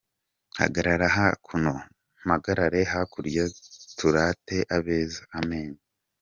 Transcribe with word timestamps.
Hagarara 0.59 1.07
hakuno, 1.17 1.73
mpagarare 2.25 2.81
hakurya 2.91 3.45
turate 3.97 4.57
abeza:Amenyo. 4.75 5.79